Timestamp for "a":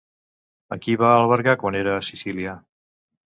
0.75-0.77, 1.97-2.01